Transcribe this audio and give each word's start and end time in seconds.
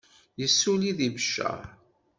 Yessulli 0.39 0.91
deg 0.97 1.11
Beccaṛ. 1.15 1.59